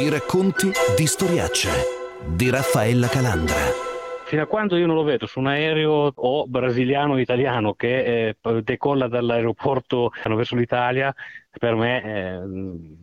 [0.00, 1.68] I racconti di Storiaccia
[2.26, 3.54] di Raffaella Calandra.
[4.24, 8.30] Fino a quando io non lo vedo su un aereo o brasiliano o italiano che
[8.30, 11.14] eh, decolla dall'aeroporto verso l'Italia,
[11.50, 12.38] per me eh,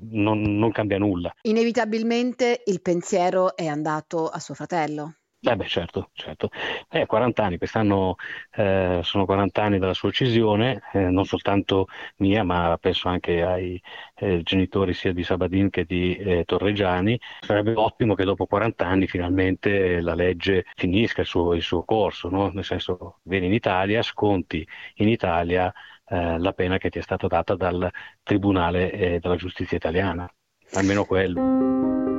[0.09, 1.31] non, non cambia nulla.
[1.43, 5.16] Inevitabilmente il pensiero è andato a suo fratello.
[5.39, 6.49] Eh beh, certo, certo.
[6.89, 8.15] Eh, 40 anni, quest'anno
[8.55, 11.87] eh, sono 40 anni dalla sua uccisione, eh, non soltanto
[12.17, 13.79] mia, ma penso anche ai
[14.15, 17.19] eh, genitori sia di Sabadin che di eh, Torregiani.
[17.39, 22.29] Sarebbe ottimo che dopo 40 anni finalmente la legge finisca il suo, il suo corso,
[22.29, 22.49] no?
[22.49, 25.71] nel senso vieni in Italia, sconti in Italia
[26.07, 27.89] eh, la pena che ti è stata data dal
[28.23, 30.27] Tribunale della Giustizia italiana,
[30.73, 32.16] almeno quello.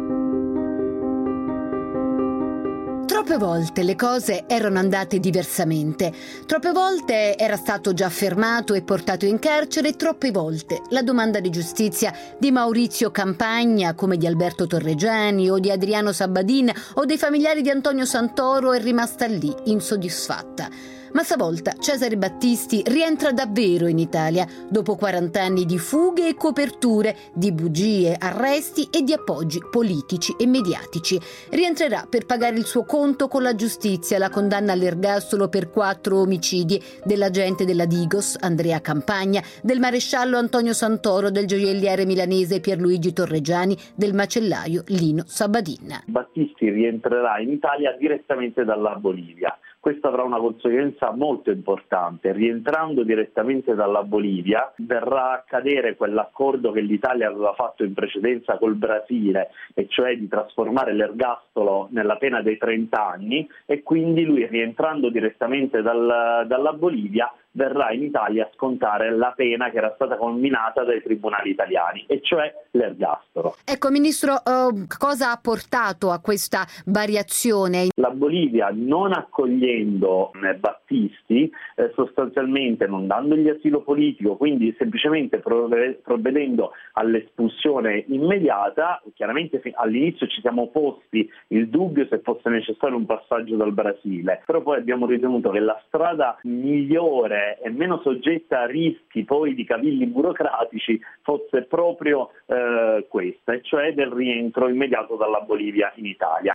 [3.19, 6.13] Troppe volte le cose erano andate diversamente,
[6.47, 11.51] troppe volte era stato già fermato e portato in carcere, troppe volte la domanda di
[11.51, 17.61] giustizia di Maurizio Campagna, come di Alberto Torregiani o di Adriano Sabadin o dei familiari
[17.61, 20.98] di Antonio Santoro è rimasta lì, insoddisfatta.
[21.13, 27.17] Ma stavolta Cesare Battisti rientra davvero in Italia dopo 40 anni di fughe e coperture,
[27.33, 31.19] di bugie, arresti e di appoggi politici e mediatici.
[31.51, 36.81] Rientrerà per pagare il suo conto con la giustizia, la condanna all'ergastolo per quattro omicidi
[37.05, 44.15] dell'agente della Digos, Andrea Campagna, del maresciallo Antonio Santoro, del gioielliere milanese Pierluigi Torregiani, del
[44.15, 46.03] macellaio Lino Sabadin.
[46.07, 52.33] Battisti rientrerà in Italia direttamente dalla Bolivia questo avrà una conseguenza molto importante.
[52.33, 58.75] Rientrando direttamente dalla Bolivia verrà a cadere quell'accordo che l'Italia aveva fatto in precedenza col
[58.75, 65.11] Brasile, e cioè di trasformare l'ergastolo nella pena dei 30 anni e quindi lui rientrando
[65.11, 70.85] direttamente dal, dalla Bolivia verrà in Italia a scontare la pena che era stata comminata
[70.85, 73.57] dai tribunali italiani, e cioè l'ergastolo.
[73.65, 77.89] Ecco, Ministro, uh, cosa ha portato a questa variazione?
[77.97, 86.73] La Bolivia, non accogliendo eh, Battisti, eh, sostanzialmente non dandogli asilo politico, quindi semplicemente provvedendo
[86.93, 93.73] all'espulsione immediata, chiaramente all'inizio ci siamo posti il dubbio se fosse necessario un passaggio dal
[93.73, 99.55] Brasile, però poi abbiamo ritenuto che la strada migliore e meno soggetta a rischi poi
[99.55, 106.07] di cavilli burocratici fosse proprio eh, questa, e cioè del rientro immediato dalla Bolivia in
[106.07, 106.55] Italia.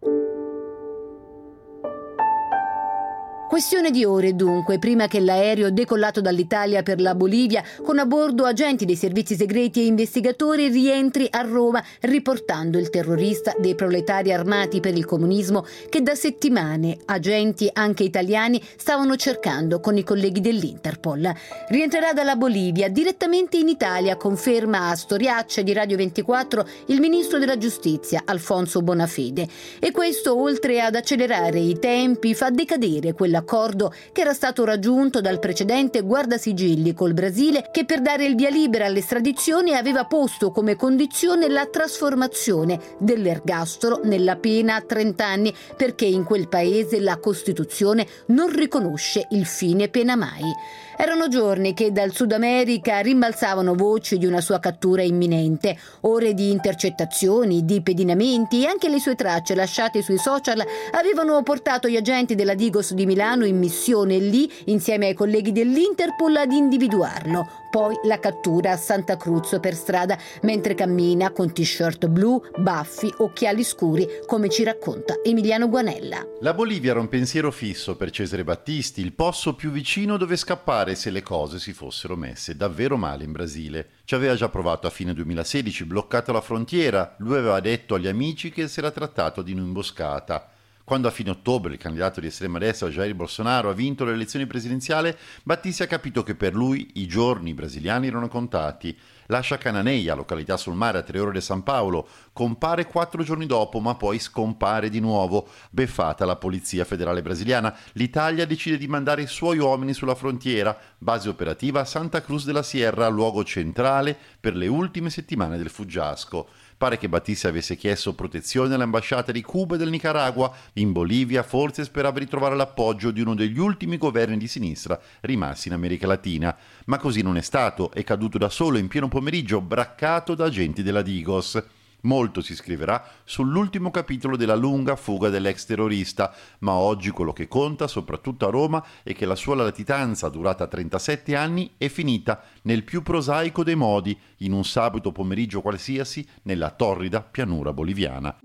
[3.54, 8.46] Questione di ore dunque, prima che l'aereo decollato dall'Italia per la Bolivia, con a bordo
[8.46, 14.80] agenti dei servizi segreti e investigatori, rientri a Roma riportando il terrorista dei proletari armati
[14.80, 21.32] per il comunismo che da settimane agenti anche italiani stavano cercando con i colleghi dell'Interpol.
[21.68, 27.60] Rientrerà dalla Bolivia direttamente in Italia, conferma a Storiaccia di Radio 24 il ministro della
[27.60, 29.48] giustizia Alfonso Bonafede.
[29.78, 35.20] E questo, oltre ad accelerare i tempi, fa decadere quella l'accordo che era stato raggiunto
[35.22, 40.76] dal precedente guardasigilli col Brasile che per dare il via libera all'estradizione aveva posto come
[40.76, 48.08] condizione la trasformazione dell'ergastolo nella pena a 30 anni perché in quel paese la Costituzione
[48.28, 50.52] non riconosce il fine pena mai.
[50.96, 56.52] Erano giorni che dal Sud America rimbalzavano voci di una sua cattura imminente, ore di
[56.52, 62.36] intercettazioni, di pedinamenti e anche le sue tracce lasciate sui social avevano portato gli agenti
[62.36, 67.62] della Digos di Milano in missione lì, insieme ai colleghi dell'Interpol, ad individuarlo.
[67.74, 73.64] Poi la cattura a Santa Cruz per strada mentre cammina con t-shirt blu, baffi, occhiali
[73.64, 76.24] scuri, come ci racconta Emiliano Guanella.
[76.42, 80.94] La Bolivia era un pensiero fisso per Cesare Battisti, il posto più vicino dove scappare
[80.94, 83.88] se le cose si fossero messe davvero male in Brasile.
[84.06, 88.52] Ci aveva già provato a fine 2016, bloccato la frontiera, lui aveva detto agli amici
[88.52, 90.53] che si era trattato di un'imboscata.
[90.86, 94.46] Quando a fine ottobre il candidato di estrema destra Jair Bolsonaro ha vinto le elezioni
[94.46, 100.58] presidenziali, Battisti ha capito che per lui i giorni brasiliani erano contati lascia Cananeia, località
[100.58, 104.90] sul mare a tre ore da San Paolo, compare quattro giorni dopo ma poi scompare
[104.90, 105.48] di nuovo.
[105.70, 111.30] Beffata la Polizia Federale Brasiliana, l'Italia decide di mandare i suoi uomini sulla frontiera, base
[111.30, 116.48] operativa a Santa Cruz della Sierra, luogo centrale per le ultime settimane del fuggiasco.
[116.84, 120.54] Pare che Battisti avesse chiesto protezione all'ambasciata di Cuba e del Nicaragua.
[120.74, 125.70] In Bolivia forse sperava di trovare l'appoggio di uno degli ultimi governi di sinistra rimasti
[125.70, 126.54] in America Latina.
[126.88, 130.84] Ma così non è stato, è caduto da solo in pieno pomeriggio, braccato da agenti
[130.84, 131.64] della Digos.
[132.06, 137.88] Molto si scriverà sull'ultimo capitolo della lunga fuga dell'ex terrorista, ma oggi quello che conta,
[137.88, 143.04] soprattutto a Roma, è che la sua latitanza, durata 37 anni, è finita nel più
[143.04, 148.38] prosaico dei modi, in un sabato pomeriggio qualsiasi, nella torrida pianura boliviana.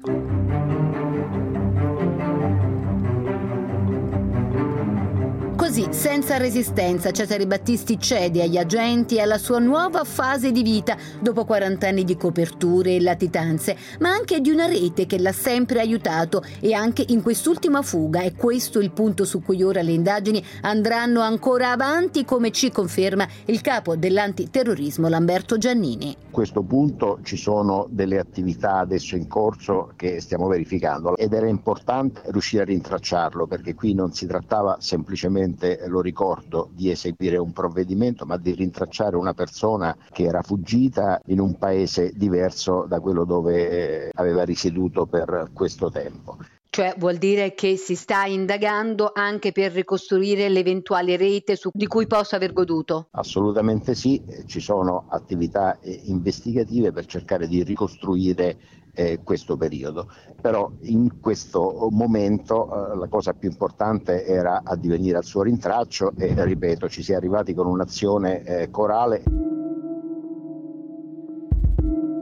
[5.78, 10.96] Così, senza resistenza, Cesare Battisti cede agli agenti e alla sua nuova fase di vita,
[11.20, 15.78] dopo 40 anni di coperture e latitanze, ma anche di una rete che l'ha sempre
[15.78, 18.22] aiutato e anche in quest'ultima fuga.
[18.22, 23.28] È questo il punto su cui ora le indagini andranno ancora avanti, come ci conferma
[23.44, 26.16] il capo dell'antiterrorismo Lamberto Giannini.
[26.26, 31.46] A questo punto ci sono delle attività adesso in corso che stiamo verificando ed era
[31.46, 37.52] importante riuscire a rintracciarlo perché qui non si trattava semplicemente lo ricordo, di eseguire un
[37.52, 43.24] provvedimento, ma di rintracciare una persona che era fuggita in un paese diverso da quello
[43.24, 46.36] dove eh, aveva risieduto per questo tempo.
[46.70, 52.06] Cioè vuol dire che si sta indagando anche per ricostruire l'eventuale rete su, di cui
[52.06, 53.08] possa aver goduto?
[53.12, 58.58] Assolutamente sì, ci sono attività eh, investigative per cercare di ricostruire
[58.98, 60.10] eh, questo periodo.
[60.40, 66.34] Però in questo momento eh, la cosa più importante era addivenire al suo rintraccio e
[66.44, 69.57] ripeto ci si è arrivati con un'azione eh, corale.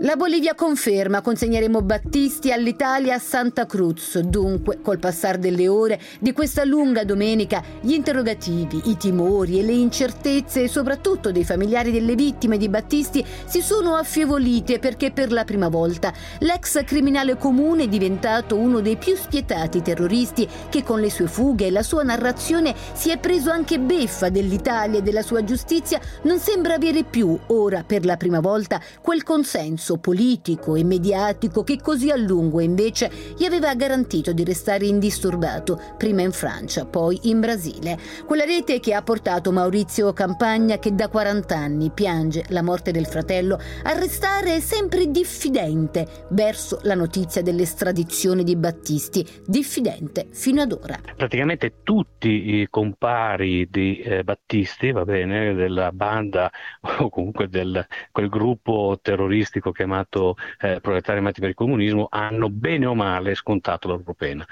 [0.07, 4.21] La Bolivia conferma, consegneremo Battisti all'Italia a Santa Cruz.
[4.21, 9.73] Dunque, col passare delle ore di questa lunga domenica, gli interrogativi, i timori e le
[9.73, 15.69] incertezze, soprattutto dei familiari delle vittime di Battisti, si sono affievolite perché per la prima
[15.69, 21.27] volta l'ex criminale comune è diventato uno dei più spietati terroristi che con le sue
[21.27, 26.01] fughe e la sua narrazione si è preso anche beffa dell'Italia e della sua giustizia,
[26.23, 31.81] non sembra avere più, ora per la prima volta, quel consenso politico e mediatico che
[31.81, 37.41] così a lungo invece gli aveva garantito di restare indisturbato, prima in Francia, poi in
[37.41, 37.99] Brasile.
[38.27, 43.07] Quella rete che ha portato Maurizio Campagna, che da 40 anni piange la morte del
[43.07, 50.99] fratello, a restare sempre diffidente verso la notizia dell'estradizione di Battisti, diffidente fino ad ora.
[51.17, 56.51] Praticamente tutti i compari di eh, Battisti, va bene, della banda
[56.99, 62.87] o comunque del quel gruppo terroristico chiamato eh, proletari matti per il comunismo, hanno bene
[62.87, 64.45] o male scontato la loro pena.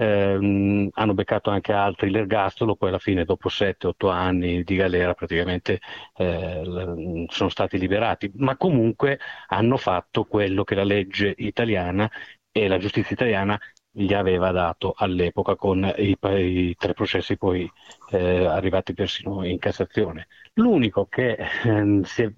[0.00, 5.80] Eh, hanno beccato anche altri l'ergastolo, poi alla fine dopo 7-8 anni di galera praticamente
[6.16, 12.08] eh, sono stati liberati, ma comunque hanno fatto quello che la legge italiana
[12.52, 13.58] e la giustizia italiana
[13.98, 17.70] gli aveva dato all'epoca con i, i tre processi poi
[18.10, 20.28] eh, arrivati persino in Cassazione.
[20.54, 22.30] L'unico che eh, si è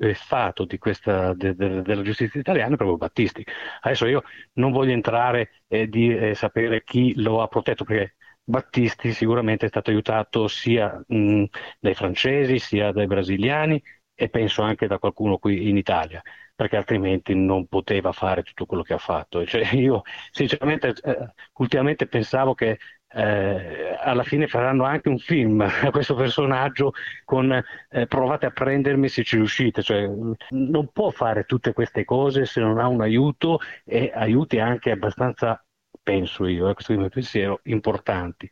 [0.65, 3.45] di questa, de, de, della giustizia italiana è proprio Battisti.
[3.83, 4.23] Adesso io
[4.55, 9.91] non voglio entrare e eh, sapere chi lo ha protetto perché Battisti sicuramente è stato
[9.91, 11.45] aiutato sia mh,
[11.79, 13.81] dai francesi sia dai brasiliani
[14.15, 16.23] e penso anche da qualcuno qui in Italia
[16.61, 19.47] perché altrimenti non poteva fare tutto quello che ha fatto.
[19.47, 22.79] Cioè, io sinceramente eh, ultimamente pensavo che
[23.13, 26.93] eh, alla fine faranno anche un film a questo personaggio
[27.25, 27.51] con
[27.89, 30.07] eh, provate a prendermi se ci riuscite, cioè,
[30.51, 35.65] non può fare tutte queste cose se non ha un aiuto e aiuti anche abbastanza,
[36.03, 38.51] penso io, eh, questo è il mio pensiero, importanti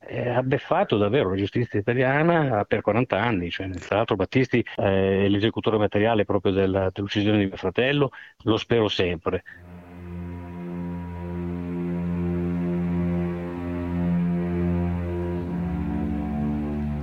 [0.00, 3.50] ha beffato davvero la giustizia italiana per 40 anni.
[3.50, 8.10] Cioè, tra l'altro Battisti è l'esecutore materiale proprio della, dell'uccisione di mio fratello,
[8.44, 9.42] lo spero sempre.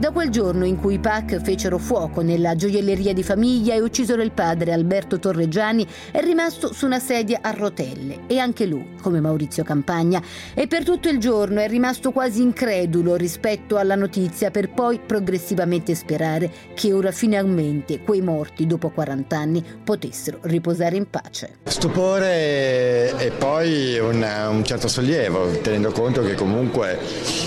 [0.05, 4.21] Da quel giorno in cui i PAC fecero fuoco nella gioielleria di famiglia e uccisero
[4.21, 9.19] il padre Alberto Torreggiani, è rimasto su una sedia a rotelle e anche lui, come
[9.19, 10.21] Maurizio Campagna,
[10.53, 15.95] e per tutto il giorno è rimasto quasi incredulo rispetto alla notizia per poi progressivamente
[15.95, 21.55] sperare che ora finalmente quei morti dopo 40 anni potessero riposare in pace.
[21.63, 27.00] Stupore e poi una, un certo sollievo, tenendo conto che comunque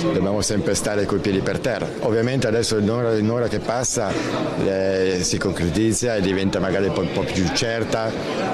[0.02, 1.88] dobbiamo sempre stare coi piedi per terra.
[2.00, 4.10] Ovviamente adesso in ora, in ora che passa
[4.64, 8.10] eh, si concretizza e diventa magari un po', po più certa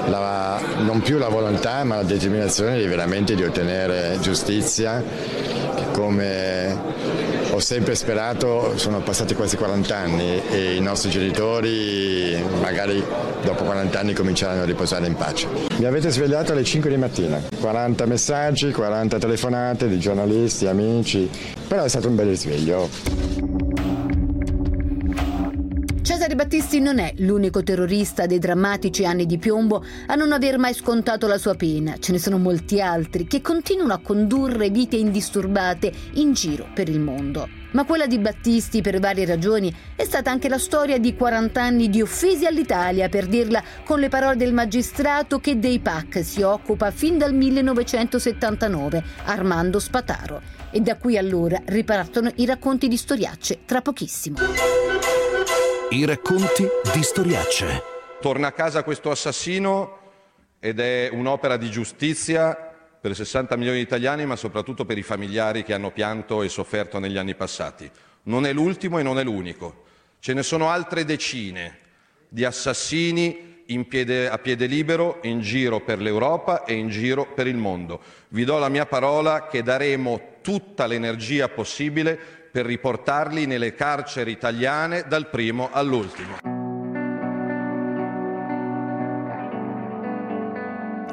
[0.07, 5.03] la, non più la volontà ma la determinazione di veramente di ottenere giustizia
[5.91, 6.77] come
[7.51, 13.01] ho sempre sperato, sono passati quasi 40 anni e i nostri genitori magari
[13.43, 15.47] dopo 40 anni cominceranno a riposare in pace.
[15.77, 21.29] Mi avete svegliato alle 5 di mattina, 40 messaggi, 40 telefonate di giornalisti, amici,
[21.65, 23.34] però è stato un bel risveglio.
[26.25, 30.73] Cesare Battisti non è l'unico terrorista dei drammatici anni di piombo a non aver mai
[30.73, 31.97] scontato la sua pena.
[31.99, 36.99] Ce ne sono molti altri che continuano a condurre vite indisturbate in giro per il
[36.99, 37.47] mondo.
[37.73, 41.89] Ma quella di Battisti, per varie ragioni, è stata anche la storia di 40 anni
[41.91, 46.89] di offesi all'Italia, per dirla con le parole del magistrato che dei PAC si occupa
[46.89, 50.41] fin dal 1979, Armando Spataro.
[50.71, 54.37] E da qui allora ripartono i racconti di storiacce tra pochissimo.
[55.95, 57.81] I racconti di storiacce.
[58.19, 59.99] Torna a casa questo assassino
[60.59, 62.53] ed è un'opera di giustizia
[62.99, 66.99] per 60 milioni di italiani, ma soprattutto per i familiari che hanno pianto e sofferto
[66.99, 67.89] negli anni passati.
[68.23, 69.85] Non è l'ultimo e non è l'unico.
[70.19, 71.77] Ce ne sono altre decine
[72.27, 77.55] di assassini piede, a piede libero in giro per l'Europa e in giro per il
[77.55, 78.01] mondo.
[78.27, 85.03] Vi do la mia parola che daremo tutta l'energia possibile per riportarli nelle carceri italiane
[85.09, 86.54] dal primo all'ultimo.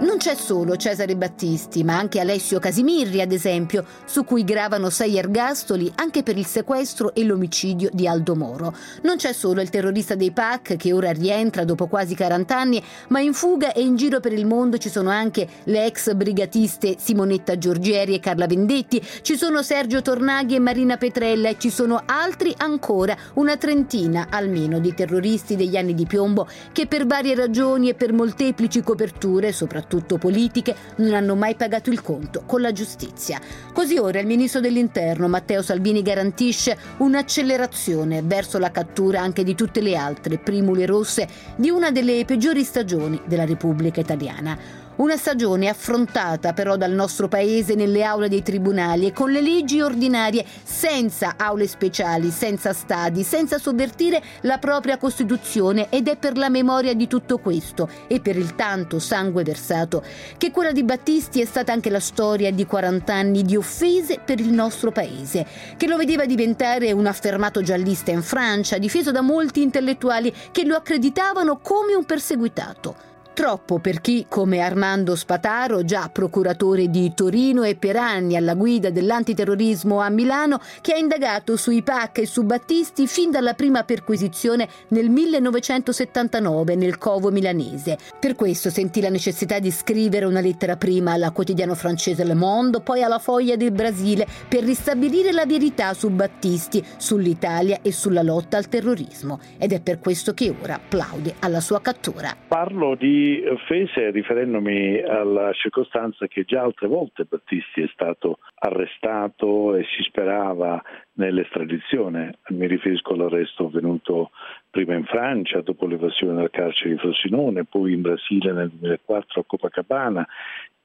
[0.03, 5.17] Non c'è solo Cesare Battisti, ma anche Alessio Casimirri, ad esempio, su cui gravano sei
[5.17, 8.75] ergastoli anche per il sequestro e l'omicidio di Aldo Moro.
[9.03, 13.21] Non c'è solo il terrorista dei PAC che ora rientra dopo quasi 40 anni, ma
[13.21, 17.57] in fuga e in giro per il mondo ci sono anche le ex brigatiste Simonetta
[17.57, 22.53] Giorgieri e Carla Vendetti, ci sono Sergio Tornaghi e Marina Petrella e ci sono altri
[22.57, 27.95] ancora, una trentina almeno di terroristi degli anni di piombo che per varie ragioni e
[27.95, 33.39] per molteplici coperture, soprattutto soprattutto politiche, non hanno mai pagato il conto con la giustizia.
[33.75, 39.83] Così ora il ministro dell'Interno Matteo Salvini garantisce un'accelerazione verso la cattura anche di tutte
[39.83, 44.82] le altre primule rosse di una delle peggiori stagioni della Repubblica Italiana.
[44.95, 49.81] Una stagione affrontata però dal nostro paese nelle aule dei tribunali e con le leggi
[49.81, 56.51] ordinarie, senza aule speciali, senza stadi, senza sovvertire la propria Costituzione ed è per la
[56.51, 60.05] memoria di tutto questo e per il tanto sangue versato
[60.37, 64.41] che quella di Battisti è stata anche la storia di 40 anni di offese per
[64.41, 65.47] il nostro paese,
[65.79, 70.77] che lo vedeva diventare un affermato giallista in Francia, difeso da molti intellettuali che lo
[70.77, 73.12] accreditavano come un perseguitato.
[73.35, 78.91] Troppo per chi, come Armando Spataro, già procuratore di Torino e per anni alla guida
[78.91, 84.69] dell'antiterrorismo a Milano, che ha indagato sui PAC e su Battisti fin dalla prima perquisizione
[84.89, 87.97] nel 1979 nel Covo milanese.
[88.21, 92.83] Per questo sentì la necessità di scrivere una lettera prima al quotidiano francese Le Monde,
[92.83, 98.59] poi alla Foglia del Brasile, per ristabilire la verità su Battisti, sull'Italia e sulla lotta
[98.59, 99.41] al terrorismo.
[99.57, 102.37] Ed è per questo che ora plaude alla sua cattura.
[102.47, 109.85] Parlo di offese riferendomi alla circostanza che già altre volte Battisti è stato arrestato e
[109.97, 110.83] si sperava
[111.15, 112.39] nell'estradizione.
[112.49, 114.31] Mi riferisco all'arresto avvenuto
[114.71, 119.45] prima in Francia, dopo l'evasione dal carcere di Frosinone, poi in Brasile nel 2004 a
[119.45, 120.27] Copacabana.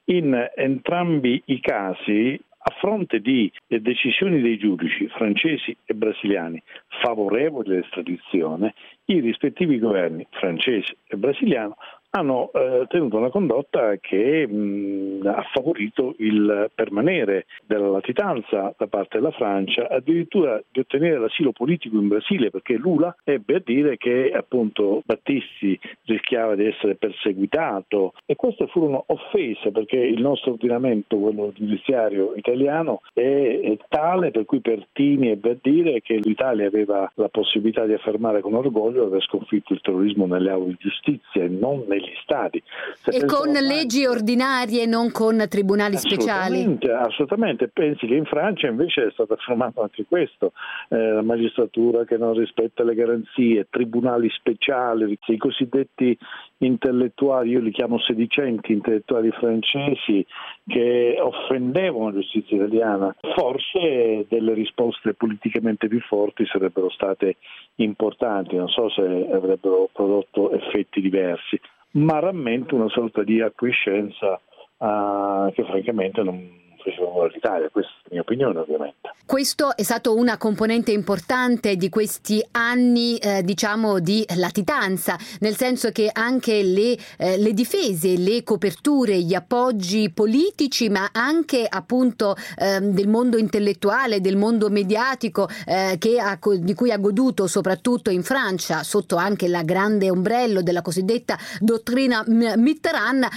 [0.06, 6.62] In entrambi i casi a fronte di decisioni dei giudici francesi e brasiliani
[7.00, 8.74] favorevoli all'estradizione,
[9.06, 11.76] i rispettivi governi francese e brasiliano
[12.10, 19.18] hanno eh, tenuto una condotta che mh, ha favorito il permanere della latitanza da parte
[19.18, 24.32] della Francia, addirittura di ottenere l'asilo politico in Brasile, perché Lula ebbe a dire che
[24.34, 28.14] appunto Battisti rischiava di essere perseguitato.
[28.24, 34.44] E queste furono offese perché il nostro ordinamento, quello giudiziario italiano, è, è tale per
[34.44, 39.06] cui Pertini ebbe a dire che l'Italia aveva la possibilità di affermare con orgoglio di
[39.06, 42.62] aver sconfitto il terrorismo nelle aule di giustizia e non negli negli stadi.
[43.00, 46.78] Se e con leggi ordinarie, non con tribunali speciali?
[46.90, 50.52] Assolutamente, pensi che in Francia invece è stato affermato anche questo,
[50.88, 56.16] eh, la magistratura che non rispetta le garanzie, tribunali speciali, i cosiddetti
[56.58, 60.24] intellettuali, io li chiamo sedicenti intellettuali francesi
[60.66, 67.36] che offendevano la giustizia italiana, forse delle risposte politicamente più forti sarebbero state
[67.76, 71.60] importanti, non so se avrebbero prodotto effetti diversi
[71.98, 74.40] ma rammento una sorta di acquiescenza
[74.78, 76.48] uh, che francamente non,
[76.82, 78.96] facevano l'Italia, questa è la mia opinione ovviamente.
[79.24, 85.90] Questo è stato una componente importante di questi anni eh, diciamo di latitanza, nel senso
[85.90, 92.80] che anche le, eh, le, difese, le coperture, gli appoggi politici, ma anche appunto eh,
[92.80, 98.82] del mondo intellettuale, del mondo mediatico eh, ha, di cui ha goduto soprattutto in Francia,
[98.82, 103.28] sotto anche la grande ombrello della cosiddetta dottrina Mitterrand, eh,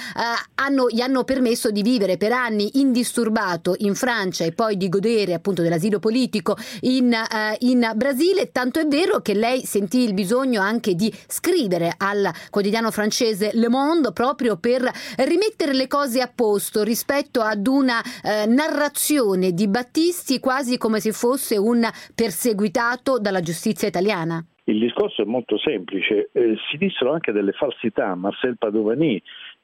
[0.56, 4.90] hanno, gli hanno permesso di vivere per anni indisturbati turbato in Francia e poi di
[4.90, 10.14] godere appunto dell'asilo politico in, uh, in Brasile, tanto è vero che lei sentì il
[10.14, 14.82] bisogno anche di scrivere al quotidiano francese Le Monde proprio per
[15.18, 21.12] rimettere le cose a posto rispetto ad una eh, narrazione di Battisti quasi come se
[21.14, 24.44] fosse un perseguitato dalla giustizia italiana.
[24.66, 29.22] Il discorso è molto semplice, eh, si dissero anche delle falsità, Marcel Padovani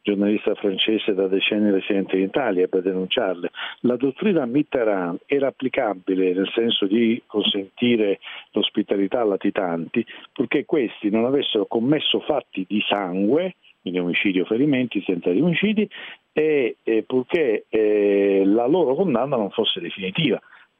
[0.08, 3.52] giornalista francese da decenni residente in Italia per denunciarle.
[3.82, 8.20] La dottrina Mitterrand era applicabile nel senso di consentire
[8.52, 15.04] l'ospitalità a latitanti purché questi non avessero commesso fatti di sangue, quindi omicidi o ferimenti,
[15.06, 15.90] di omicidi,
[16.32, 20.40] e, e purché eh, la loro condanna non fosse definitiva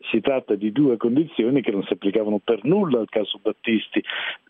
[0.10, 4.04] si tratta di due condizioni che non si applicavano per nulla al caso Battisti,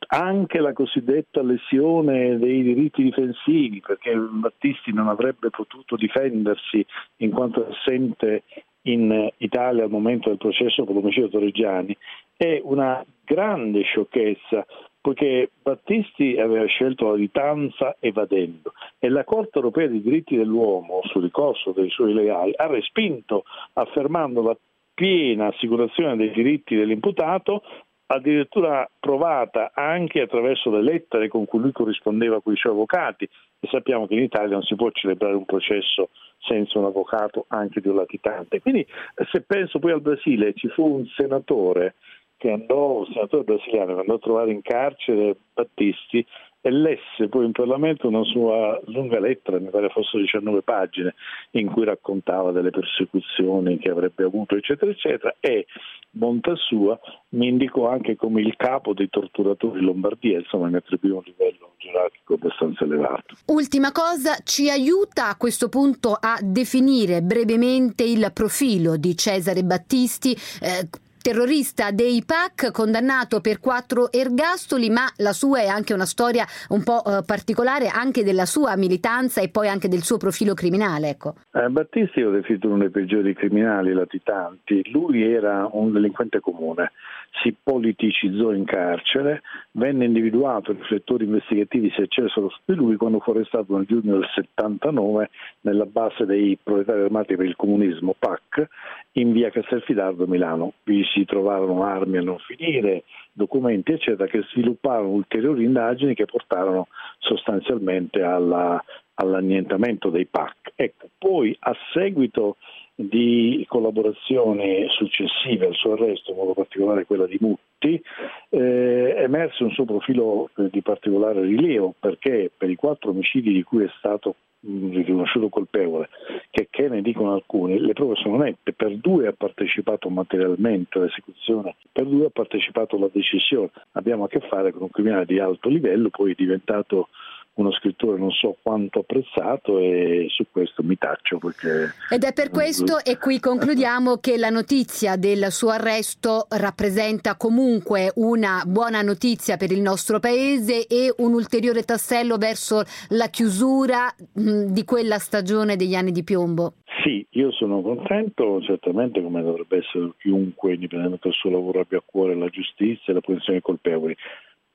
[0.07, 6.85] anche la cosiddetta lesione dei diritti difensivi, perché Battisti non avrebbe potuto difendersi
[7.17, 8.43] in quanto assente
[8.83, 11.95] in Italia al momento del processo per l'omicidio Torreggiani,
[12.35, 14.65] è una grande sciocchezza
[15.01, 21.23] poiché Battisti aveva scelto la ritanza evadendo e la Corte europea dei diritti dell'uomo sul
[21.23, 24.57] ricorso dei suoi legali ha respinto affermando la
[24.97, 27.61] piena assicurazione dei diritti dell'imputato,
[28.07, 33.67] addirittura provata anche attraverso le lettere con cui lui corrispondeva con i suoi avvocati e
[33.69, 37.89] sappiamo che in Italia non si può celebrare un processo senza un avvocato anche di
[37.89, 38.59] un latitante.
[38.59, 38.87] Quindi
[39.31, 41.93] se penso poi al Brasile ci fu un senatore
[42.35, 46.25] che andò, un senatore brasiliano che andò a trovare in carcere Battisti
[46.61, 51.15] e lesse poi in Parlamento una sua lunga lettera, mi pare fossero 19 pagine,
[51.51, 55.65] in cui raccontava delle persecuzioni che avrebbe avuto, eccetera, eccetera, e
[56.09, 56.99] bontà sua
[57.29, 61.73] mi indicò anche come il capo dei torturatori in Lombardia, insomma mi attribuì un livello
[61.77, 63.35] gerarchico abbastanza elevato.
[63.47, 70.31] Ultima cosa, ci aiuta a questo punto a definire brevemente il profilo di Cesare Battisti,
[70.61, 70.89] eh,
[71.27, 76.83] terrorista dei PAC, condannato per quattro ergastoli, ma la sua è anche una storia un
[76.83, 81.09] po' eh, particolare anche della sua militanza e poi anche del suo profilo criminale.
[81.09, 81.35] Ecco.
[81.51, 84.89] Eh, Battisti ho definito uno dei peggiori criminali latitanti.
[84.89, 86.93] Lui era un delinquente comune,
[87.41, 89.41] si politicizzò in carcere,
[89.71, 94.17] venne individuato, i riflettori investigativi si accesero su di lui quando fu arrestato nel giugno
[94.17, 95.29] del 79
[95.61, 98.67] nella base dei proletari armati per il comunismo PAC
[99.13, 100.73] in via Castelfidardo Milano.
[100.83, 106.87] Vi si trovarono armi a non finire, documenti eccetera che svilupparono ulteriori indagini che portarono
[107.19, 108.83] sostanzialmente alla,
[109.15, 110.73] all'annientamento dei PAC.
[110.75, 112.57] Ecco, poi a seguito
[112.99, 118.01] di collaborazioni successive al suo arresto, in modo particolare quella di Mutti,
[118.49, 123.61] eh, emerse un suo profilo eh, di particolare rilievo perché per i quattro omicidi di
[123.61, 126.09] cui è stato riconosciuto colpevole,
[126.49, 131.75] che, che ne dicono alcuni, le prove sono nette, per due ha partecipato materialmente all'esecuzione,
[131.91, 133.69] per due ha partecipato alla decisione.
[133.91, 137.09] Abbiamo a che fare con un criminale di alto livello, poi diventato
[137.57, 141.93] uno scrittore non so quanto apprezzato e su questo mi taccio perché...
[142.09, 148.11] Ed è per questo, e qui concludiamo, che la notizia del suo arresto rappresenta comunque
[148.15, 154.83] una buona notizia per il nostro paese e un ulteriore tassello verso la chiusura di
[154.85, 156.73] quella stagione degli anni di piombo.
[157.03, 162.03] Sì, io sono contento, certamente come dovrebbe essere chiunque, indipendentemente dal suo lavoro, abbia a
[162.05, 164.15] cuore la giustizia e la punizione dei colpevoli,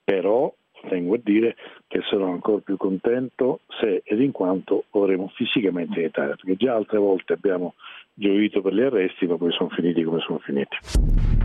[0.04, 0.52] però
[0.88, 1.56] tengo a dire
[1.88, 6.74] che sarò ancora più contento se ed in quanto avremo fisicamente in Italia, perché già
[6.74, 7.74] altre volte abbiamo
[8.14, 11.41] gioito per gli arresti, ma poi sono finiti come sono finiti.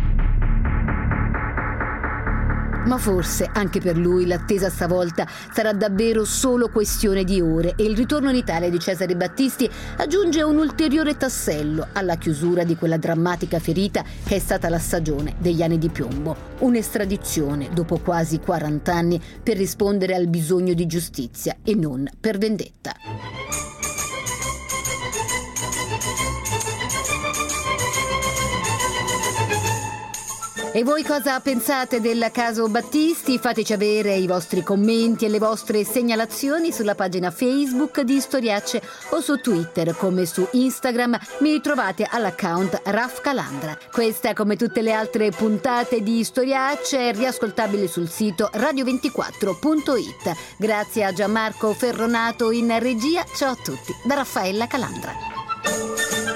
[2.88, 7.98] Ma forse anche per lui l'attesa stavolta sarà davvero solo questione di ore e il
[7.98, 13.60] ritorno in Italia di Cesare Battisti aggiunge un ulteriore tassello alla chiusura di quella drammatica
[13.60, 16.56] ferita che è stata la stagione degli anni di piombo.
[16.60, 23.37] Un'estradizione dopo quasi 40 anni per rispondere al bisogno di giustizia e non per vendetta.
[30.78, 33.40] E voi cosa pensate del caso Battisti?
[33.40, 39.20] Fateci avere i vostri commenti e le vostre segnalazioni sulla pagina Facebook di Storiacce o
[39.20, 43.76] su Twitter come su Instagram mi trovate all'account Raf Calandra.
[43.92, 50.36] Questa come tutte le altre puntate di Storiacce è riascoltabile sul sito radio24.it.
[50.58, 53.26] Grazie a Gianmarco Ferronato in regia.
[53.36, 56.27] Ciao a tutti da Raffaella Calandra.